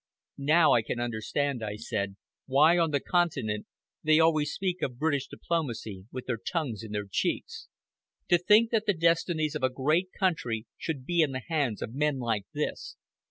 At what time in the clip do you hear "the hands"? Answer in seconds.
11.33-11.83